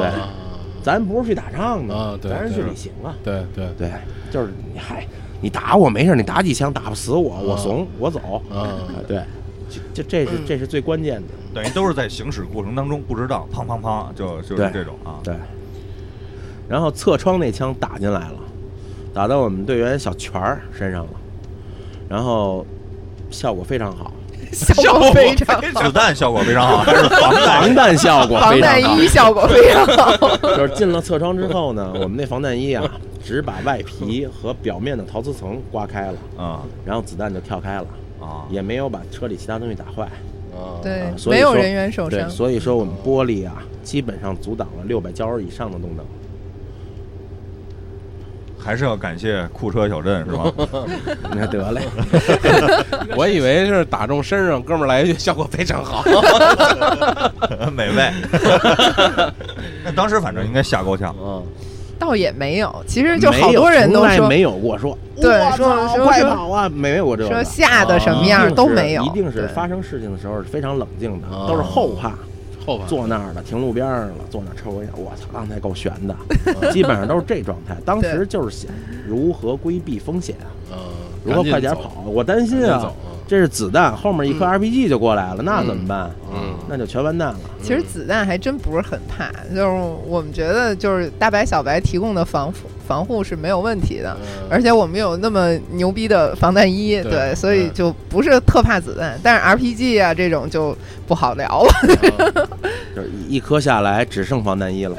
[0.00, 0.10] 对，
[0.82, 3.14] 咱不是去打仗的，啊对咱是去旅行啊。
[3.22, 3.68] 对对。
[3.76, 3.92] 对，
[4.30, 5.06] 就是你嗨，
[5.40, 8.20] 你打我没事，你打几枪打不死我，我啊怂，我走。
[8.50, 8.58] 啊。
[8.58, 8.70] 啊，
[9.06, 9.22] 对，
[9.68, 11.28] 就就这是这是最关键的。
[11.54, 15.18] 等于都是在行驶过程当中不知道，砰砰砰，就就是这种啊。
[15.24, 15.34] 对，
[16.68, 18.38] 然后侧窗那枪打进来了，
[19.12, 21.10] 打到我们队员小泉儿身上了，
[22.08, 22.64] 然后
[23.30, 24.12] 效果非常好，
[24.52, 28.80] 效果非常好，子弹效果非常好，还是 防弹防弹效果防非常好。
[28.80, 30.36] 弹衣效果非常好。
[30.56, 32.84] 就是进了侧窗之后呢，我们那防弹衣啊，
[33.24, 37.86] 只把外皮和表面的陶瓷层刮开了，啊然后子弹就跳开了，
[38.20, 38.44] 啊！
[38.50, 40.04] 也没有把车里其他东西打坏。
[40.54, 42.30] 啊，对啊，所以说没有人员受对，伤。
[42.30, 46.04] 所以说我们玻璃啊，基本上阻挡了六百焦耳以上的动能。
[48.68, 50.52] 还是要感谢库车小镇是吧？
[51.34, 51.80] 那得嘞，
[53.16, 56.04] 我以为是打中身上，哥们儿来一句效果非常好。
[57.72, 58.12] 美味。
[59.82, 61.16] 那当时反正应该吓够呛。
[61.18, 61.42] 嗯，
[61.98, 72.12] 倒也没有，其实就好多人都说没有过说，对我说操快跑啊，没有过这个，说吓得什么样一定是都没有，一定是发生事情的时候是非常冷静的，啊都是后怕，
[72.68, 76.14] 后排坐那儿了，停路边上了，坐那儿抽根烟，我操，刚才够悬的，
[76.72, 77.74] 基本上都是这状态。
[77.84, 78.70] 当时就是想
[79.06, 80.36] 如何规避风险，
[80.70, 80.76] 嗯，
[81.24, 82.92] 如何快点跑，我担心啊
[83.26, 86.10] 这是子弹，后面一颗 RPG 就过来了，那怎么办？
[86.32, 87.40] 嗯那就全完蛋了。
[87.62, 89.66] 其实子弹还真不是很怕，就是
[90.06, 92.54] 我们觉得就是大白小白提供的防护
[92.86, 99.18] 防护是没有问题的，嗯而且我们有那么牛逼的防弹衣，对对，所以就不是特怕子弹。
[99.22, 100.76] 但是 RPG 啊这种就
[101.06, 102.48] 不好聊了。
[102.98, 104.96] 就是一一颗下来只剩防弹衣了。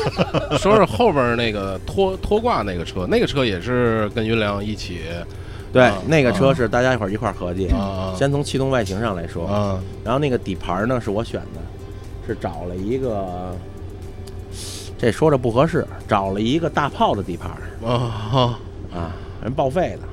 [0.58, 5.00] 说是后边那个拖拖挂那个车，那个车也是跟云良一起
[5.72, 7.68] 对啊，那个车是大家一会儿一块儿合计。
[7.68, 11.60] 啊先从气动外形上来说，啊然后那个底盘呢是我选的，
[12.26, 13.54] 是找了一个，
[14.96, 17.50] 这说着不合适，找了一个大炮的底盘
[17.86, 18.58] 啊
[18.94, 20.06] 啊，人报废的，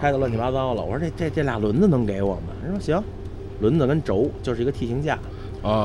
[0.00, 0.82] 拆的乱七八糟了。
[0.82, 2.52] 我说这这这俩轮子能给我吗？
[2.64, 3.02] 人说行，
[3.60, 5.20] 轮子跟轴就是一个 T 型架，啊！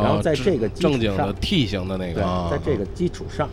[0.03, 3.49] 然后在这个基础正经的上 T 型的那对个，啊，在这个基础上，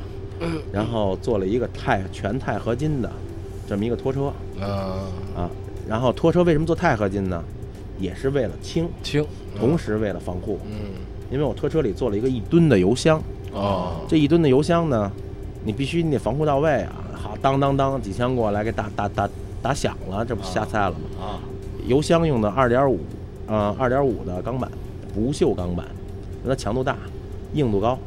[0.73, 3.11] 然后做了一个钛全钛合金的
[3.69, 5.51] 这么一个拖车啊啊。
[5.89, 7.43] 然后拖车为什么做钛合金呢？
[7.99, 9.27] 也是为了轻，轻，
[9.59, 10.59] 同时为了防护。
[10.67, 10.93] 嗯
[11.31, 15.13] 因为我拖车里做了一个一吨的油箱，哦这一吨的油箱呢，
[15.63, 17.05] 你必须你得防护到位啊！
[17.13, 19.29] 好，当当当，几枪过来给打打打
[19.61, 20.99] 打响了，这不瞎猜了吗？
[21.21, 21.37] 啊，
[21.87, 22.99] 油箱用的二点五，
[23.47, 24.71] 呃，二点五的钢板，
[25.13, 25.85] 不锈钢板，
[26.47, 26.97] 它强度大，
[27.55, 27.99] 硬度高，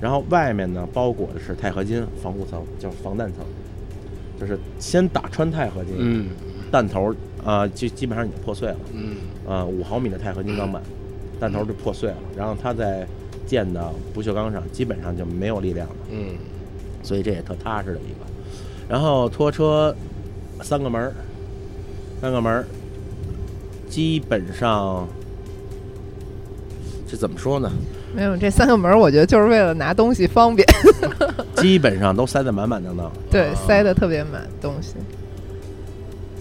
[0.00, 3.44] 然后外面呢包裹的是钛合金防护层，叫防弹层，
[4.40, 6.28] 就是先打穿钛合金，嗯
[6.70, 7.12] 弹头
[7.44, 9.16] 啊、呃就基本上已经破碎了，嗯。
[9.48, 10.82] 啊，五毫米的钛合金钢板，
[11.38, 13.06] 弹头就破碎了，然后它在
[13.46, 16.36] 建的不锈钢上基本上就没有力量了，嗯。
[17.02, 18.26] 所以这也特踏实的一个。
[18.88, 19.94] 然后拖车
[20.62, 21.12] 三个门儿，
[22.20, 22.64] 三个门儿，
[23.88, 25.06] 基本上
[27.16, 27.72] 这怎么说呢？
[28.14, 30.66] 没有这三个门，我觉得就是为了拿东西方便，
[31.56, 33.10] 基本上都塞得满满当当。
[33.30, 34.96] 对，塞得特别满东西，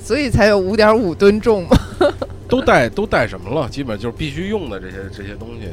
[0.04, 1.78] 所以才有五点五吨重嘛。
[2.50, 3.70] 都带都带什么了？
[3.70, 5.70] 基本就是必须用的这些这些东西。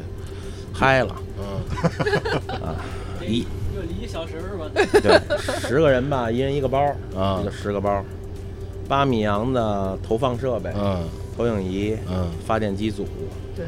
[0.73, 2.75] 嗨了，嗯
[3.27, 3.43] 一一
[3.75, 4.65] 个一小时是吧？
[4.73, 5.19] 对
[5.59, 8.03] 十个人吧，一人一个包儿，啊这就十个包。
[8.87, 11.03] 八米扬的投放设备、嗯
[11.35, 13.11] 投影仪、嗯发电机组，对，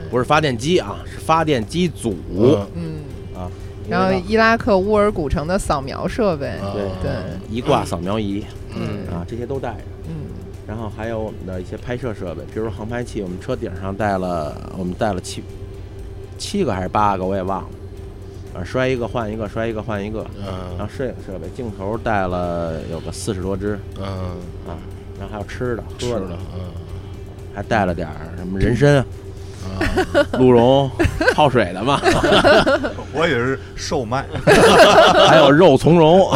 [0.09, 2.67] 不是发电机啊，是发电机组、嗯。
[2.75, 3.51] 嗯，啊。
[3.87, 6.73] 然后伊拉克乌尔古城的扫描设备，啊。
[6.73, 6.83] 对。
[7.03, 7.11] 对，
[7.49, 8.43] 一挂扫描仪。
[8.75, 9.05] 嗯。
[9.13, 9.81] 啊，这些都带着。
[10.07, 10.15] 嗯，
[10.67, 15.43] 然后还有我们的一些拍摄设备，比如说航拍器，我们车顶上带了，我们带了七
[16.37, 17.69] 七个还是八个，我也忘了。
[18.55, 20.25] 啊，摔一个换一个，摔一个换一个。
[20.39, 20.45] 嗯。
[20.45, 23.79] 然嗯后摄影设备，镜头带了有个四十多只。
[23.99, 24.05] 嗯，
[24.67, 24.77] 啊，
[25.19, 26.61] 然后还有吃的、喝的，嗯。
[27.53, 29.05] 还带了点儿什么人参、啊
[30.33, 30.89] 鹿茸、
[31.33, 31.99] 泡水的嘛，
[33.13, 34.25] 我以为是售卖，
[35.27, 36.27] 还有肉苁蓉、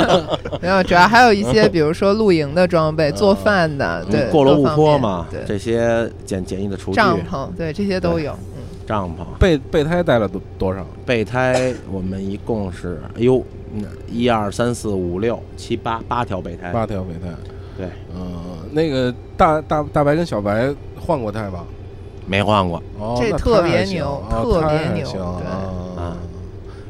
[0.60, 10.86] 没有，主要还有一些，比如说露营的装备、做饭的，对，嗯过罗布各方面泊嘛，对，这些简简易的厨具、帐篷，对，这些都有，嗯，帐篷、备备胎带了多多少？
[11.04, 13.42] 备胎，我们一共是，哎呦，
[13.74, 17.34] 嗯一二三四五六七八八条备胎，八条备胎。
[17.76, 18.32] 对，嗯，
[18.72, 21.62] 那个大大大白跟小白换过胎吧？
[22.26, 25.52] 没换过，哦，这特别牛啊特别牛对行啊
[25.96, 26.16] 啊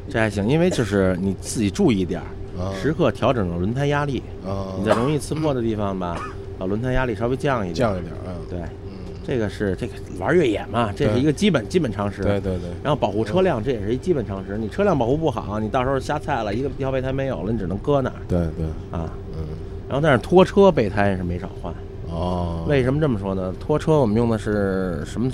[0.09, 6.19] 这还行，因为就是你自己注意点儿，啊时刻调整轮胎压力，啊，你在容易刺破的地方吧，
[6.57, 12.23] 把轮胎压力稍微降一点，降一点啊，对，嗯，这个是这个玩越野嘛，这是一个基本基本常识。
[12.23, 14.57] 对对对，然后保护车辆，这也是一基本常识。
[14.57, 19.11] 你车辆保护不好，你到时候瞎菜了，一个一条备胎没有了，你只能搁那儿对对，啊。
[19.37, 19.45] 嗯，
[19.89, 21.73] 然后但是拖车备胎是没少换，
[22.09, 23.53] 哦，为什么这么说呢？
[23.59, 25.29] 拖车我们用的是什么？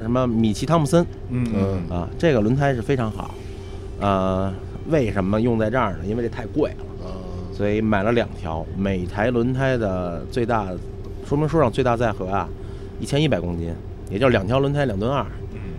[0.00, 2.08] 什么米奇汤姆森嗯嗯啊？
[2.18, 3.34] 这个轮胎是非常好。
[4.00, 4.50] 呃，
[4.88, 5.98] 为什么用在这儿呢？
[6.06, 7.12] 因为这太贵了，啊
[7.52, 8.64] 所以买了两条。
[8.78, 10.68] 每台轮胎的最大
[11.26, 12.48] 说明书上最大载荷啊，
[12.98, 13.74] 一千一百公斤，
[14.10, 15.26] 也就是两条轮胎两吨二。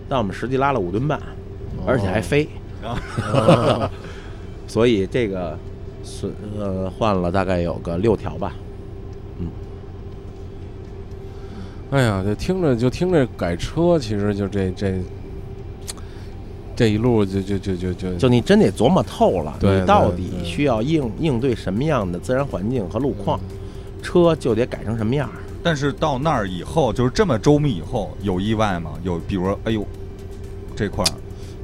[0.08, 1.20] 但我们实际拉了五吨半，
[1.88, 2.48] 而且还飞。
[2.84, 3.90] 哦
[4.68, 5.58] 所以这个
[6.04, 8.54] 损呃换了大概有个六条吧。
[11.92, 14.94] 哎呀，这听着就听着改车，其实就这这
[16.76, 23.40] 这一路就就就就就就你真得琢磨透了，对你到底需要应应对什么样的自然环境和路况，
[24.02, 25.36] 车就得改成什么样儿。
[25.62, 28.92] 但是到那儿以后，就是这么周密以后，有意外吗？
[29.04, 29.86] 有，比如说，哎呦，
[30.76, 31.12] 这块儿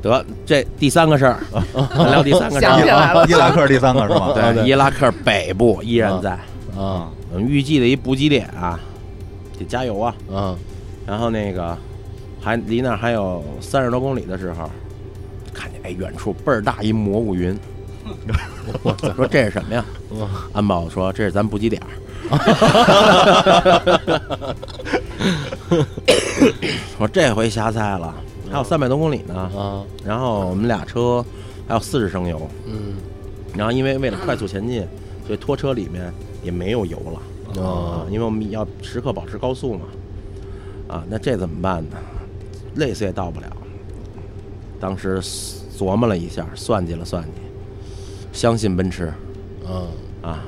[0.01, 1.39] 得，这第三个事儿，
[1.73, 2.69] 咱 聊第三个事儿。
[2.69, 4.33] 想起来了伊拉克第三个是吧？
[4.35, 6.37] 对， 伊拉克北部依然在，
[6.77, 7.09] 啊
[7.39, 8.79] 预计的一补给点啊，
[9.57, 10.13] 得加油啊。
[10.29, 10.57] 嗯
[11.05, 11.77] 然后那个
[12.41, 14.69] 还离那儿还有三十多公里的时候，
[15.53, 17.57] 看见哎远处倍儿大一蘑菇云，
[18.83, 19.85] 我说这是什么呀？
[20.51, 21.87] 安保说这是咱补给点儿。
[26.99, 28.13] 我说这回瞎猜了，
[28.51, 29.35] 还有三百多公里呢。
[29.55, 31.23] 啊然后我们俩车
[31.67, 32.95] 还有四十升油，嗯
[33.55, 34.85] 然后因为为了快速前进，
[35.25, 36.11] 所以拖车里面
[36.43, 37.21] 也没有油了。
[37.57, 39.81] 啊哦，因为我们要时刻保持高速嘛。
[40.87, 41.97] 啊，那这怎么办呢？
[42.75, 43.47] 累死也到不了。
[44.79, 47.29] 当时琢磨了一下，算计了算计，
[48.31, 49.11] 相信奔驰
[49.67, 49.87] 嗯
[50.21, 50.45] 啊，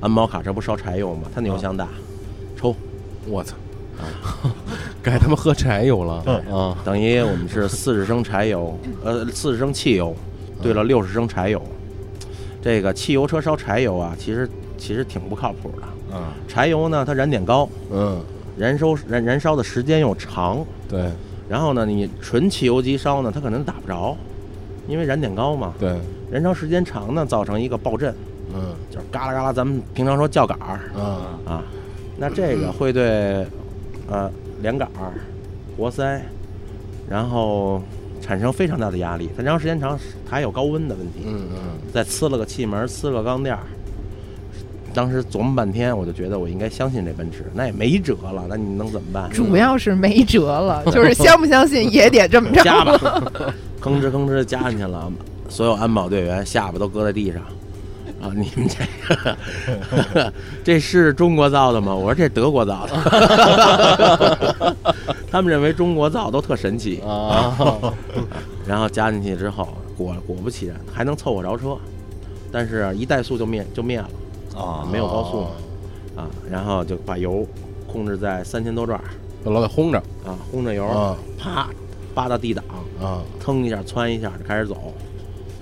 [0.00, 1.30] 安保卡车不烧柴油吗？
[1.34, 1.88] 它那油箱大，
[2.56, 2.74] 抽
[3.26, 3.54] 我操，
[5.02, 6.76] 该他妈喝柴油了嗯啊！
[6.84, 10.14] 等于我们是四十升柴油，呃，四十升汽油
[10.60, 11.62] 兑了六十升柴油。
[12.60, 15.88] 这个汽油车烧柴油啊，其实其实挺不靠谱的。
[16.12, 16.22] 嗯。
[16.48, 18.20] 柴油呢，它燃点高，嗯，
[18.56, 21.10] 燃烧燃燃烧的时间又长，对。
[21.48, 24.16] 然后呢，你纯汽油机烧呢，它可能打不着，
[24.86, 25.98] 因为燃点高嘛，对，
[26.30, 28.14] 燃烧时间长呢，造成一个爆震，
[28.54, 28.74] 嗯。
[28.88, 30.78] 就是嘎啦嘎啦，咱们平常说叫杆儿。
[30.96, 31.62] 啊啊，
[32.16, 33.44] 那这个会对
[34.08, 34.30] 呃
[34.62, 35.12] 连杆儿、
[35.76, 36.22] 活塞，
[37.08, 37.82] 然后
[38.20, 43.62] 产生非常大的压力，它燃烧时间长，它还有高温的问题，嗯嗯，再呲了个气门，呲了个钢垫儿。
[44.92, 49.30] 当时琢磨半天，我就觉得我应该相信这奔驰，那也没辙了，那你能怎么办？
[49.30, 52.62] 主要是没辙了， 就是相不相信也得这么着。
[52.62, 52.98] 加吧，
[53.80, 55.10] 吭哧吭哧加进去了，
[55.48, 57.42] 所有安保队员下巴都搁在地上。
[58.20, 58.76] 啊，你们这
[60.12, 60.30] 个
[60.62, 61.94] 这是中国造的吗？
[61.94, 64.76] 我说这德国造的。
[65.30, 67.80] 他们认为中国造都特神奇，啊，
[68.66, 71.78] 然后加进去之后，果果不其然还能凑合着车，
[72.52, 74.10] 但是一怠速就灭就灭了
[74.56, 75.48] 啊没有高速嘛。
[76.16, 77.46] 啊，然后就把油
[77.86, 79.00] 控制在三千多转
[79.44, 79.98] 老得轰着。
[80.26, 81.16] 啊，轰着油，啊。
[81.38, 81.68] 啪
[82.14, 82.64] 扒到 D 档，
[83.00, 84.92] 啊，腾一下窜一下就开始走，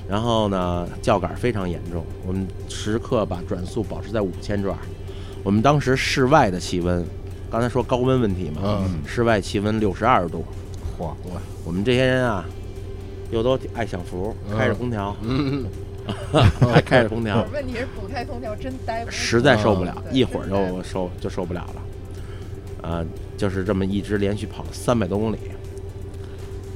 [0.09, 4.81] 然后呢叫杆非常严重，我们时刻把转速保持在五千转儿。
[5.44, 7.05] 我们当时室外的气温，
[7.51, 9.01] 刚才说高温问题嘛，嗯。
[9.07, 10.44] 室外气温六十二度，
[10.98, 11.12] 嚯，
[11.64, 12.44] 我们这些人啊，
[13.31, 14.57] 又都爱享福，嗯。
[14.57, 15.66] 开着空调，嗯
[16.73, 22.88] 还开着空调， 问题是不开空调真待不实在受不了，一会儿就受就受不了了。
[22.88, 23.05] 啊，
[23.37, 25.38] 就是这么一直连续跑了三百多公里，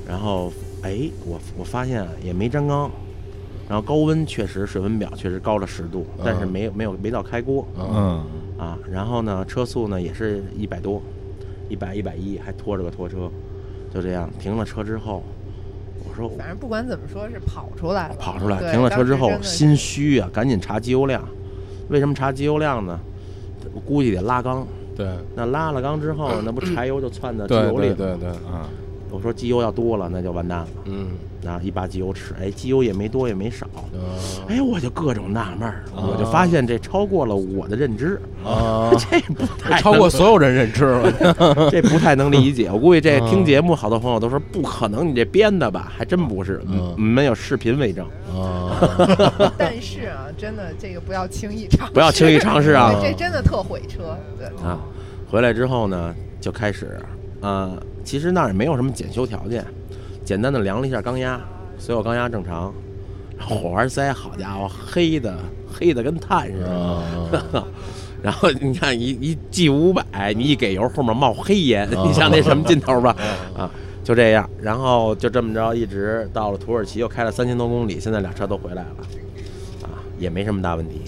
[0.06, 2.90] 然后哎，我我发现也没粘缸，
[3.68, 7.66] 然后高温确实水温表确实高了十度，但是嗯没有没有没到开锅。
[7.78, 8.26] 嗯嗯。
[8.58, 8.78] 啊。
[8.90, 11.00] 然后呢，车速呢也是一百多，
[11.68, 13.30] 一百一百一，还拖着个拖车，
[13.94, 14.28] 就这样。
[14.40, 15.22] 停了车之后，
[16.08, 21.22] 我说反正不管怎么说，是跑出来了，跑出来，停了车之后心虚啊，赶紧查机油量。
[21.88, 22.98] 为什么查机油量呢？
[23.74, 24.66] 我估计得拉缸。
[24.94, 27.94] 对那拉了缸之后， 那不柴油就窜到机油里了。
[27.94, 28.60] 对对对，嗯
[29.12, 30.68] 我说机油要多了，那就完蛋了。
[30.86, 31.08] 嗯
[31.44, 33.66] 那一把机油尺，哎，机油也没多也没少。
[33.66, 33.82] 啊
[34.48, 41.12] 哎，我就各种纳闷儿，哦我就发现这超过了我的认知，啊， 这不太超过所有人认知了，
[41.68, 42.70] 这不太能理解。
[42.70, 45.90] 我估计这嗯听节目好多朋友都说不可能，你这编的吧？
[45.96, 48.06] 还真不是，嗯没有视频为证。
[48.32, 48.78] 啊，
[49.58, 54.16] 但是啊，真的这个不要轻易尝试，不要轻易尝试啊这真的特毁车。
[54.38, 54.78] 对，啊，
[55.28, 57.00] 回来之后呢，就开始，
[57.40, 57.76] 呃，
[58.12, 59.64] 其实那儿也没有什么检修条件，
[60.22, 61.40] 简单的量了一下缸压，
[61.78, 62.70] 所有缸压正常，
[63.40, 65.34] 火花塞，好家伙，黑的
[65.66, 67.66] 黑的跟炭似的，啊
[68.22, 73.16] 然后你看一一 G 五百，你一给油后面冒黑烟，你像那什么劲头吧？
[73.56, 73.70] 啊，
[74.04, 78.90] 就这样，然后就这么着，一直到了土耳其，又开了三千多公里，现在俩车都回来了，
[79.84, 81.00] 啊，也没什么大问题。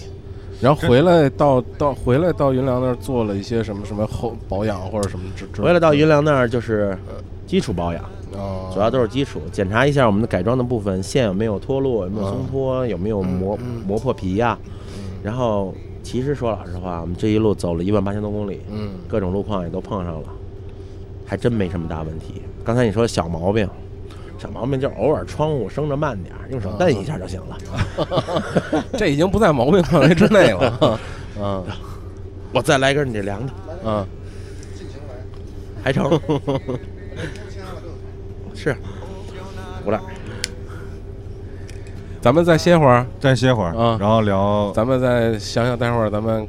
[0.61, 6.97] 然后回来到到回来到云良那儿做了一些什么什么后保养或者什么之之回来到云良那儿就是
[7.45, 8.03] 基础保养。
[8.35, 14.57] 啊，主要都是基础，检查一下我们的改装的部分线有没有脱落，有没有松脱，有没有磨嗯磨破皮呀、
[15.23, 18.89] 然后其实说老实话，我们这一路走了一万八千多公里，嗯。
[19.07, 20.27] 各种路况也都碰上了，
[21.25, 22.41] 还真没什么大问题。
[22.61, 23.69] 刚才你说小毛病，
[24.37, 28.83] 小毛病就是偶尔窗户升着慢点儿，用手摁一下就行了。
[28.97, 30.99] 这已经不在毛病范围之内了，
[31.39, 31.63] 嗯
[32.53, 33.53] 我再来根你这凉的，
[33.85, 34.05] 嗯，
[35.83, 36.19] 还成。
[38.53, 38.75] 是，
[39.83, 39.99] 不赖。
[42.21, 46.47] 咱们再歇会儿，再歇会儿，嗯然后聊咱们再想想，待会儿咱们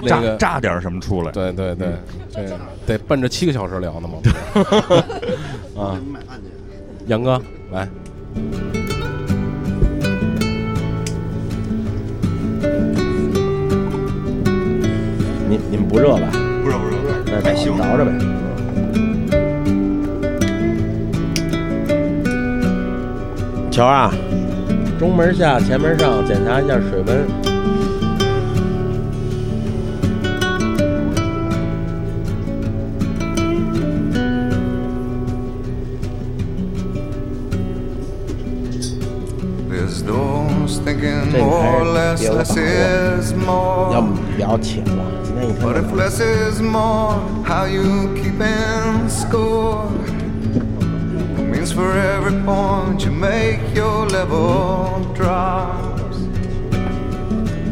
[0.00, 1.32] 那炸个炸点什么出来。
[1.32, 1.88] 对对对，
[2.34, 2.50] 对
[2.86, 4.18] 得奔着七个小时聊呢嘛。
[5.80, 5.96] 啊，
[7.08, 7.40] 杨哥
[7.72, 7.88] 来，
[15.48, 16.28] 你你们不热吧？
[16.62, 18.12] 不热不热，那还行熬着呗。
[23.70, 24.12] 乔啊，
[24.98, 27.57] 中门下，前门上，检查一下水温。
[44.57, 45.03] 要么聊浅了。
[45.23, 49.89] 今天一天 But 都 if less is more, how you keeping score?
[51.37, 56.17] Means for every point you make, your level drops.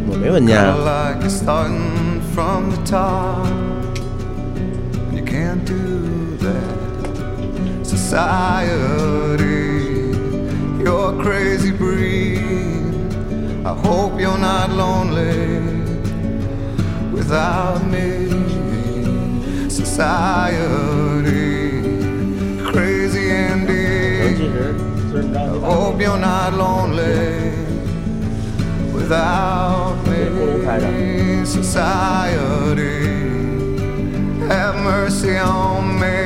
[0.08, 1.12] 我没问见 Kinda 啊。
[1.12, 3.48] like you're starting from the top.
[5.26, 7.86] can't do that.
[7.86, 9.46] Society,
[10.84, 12.42] you're a crazy breed.
[13.66, 15.75] I hope you're not lonely
[17.17, 18.29] without me.
[19.71, 21.01] Society,
[22.71, 25.35] crazy and deep.
[25.35, 27.53] I hope you're not lonely
[28.93, 31.45] without me.
[31.47, 33.07] Society,
[34.49, 36.19] have mercy on me.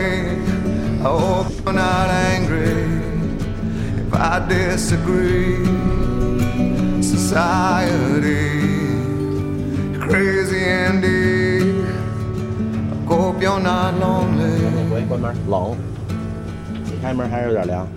[1.00, 2.82] I hope you're not angry
[4.02, 5.64] if I disagree.
[7.00, 8.79] Society
[10.09, 11.85] crazy indeed.
[12.91, 14.89] I hope you're not lonely.
[14.91, 15.75] 回关门，冷。
[16.85, 17.87] 你开门还是有点凉。